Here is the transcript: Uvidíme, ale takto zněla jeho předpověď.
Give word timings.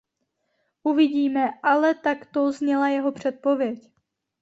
Uvidíme, 0.83 1.51
ale 1.63 1.93
takto 1.95 2.51
zněla 2.51 2.87
jeho 2.87 3.11
předpověď. 3.11 3.91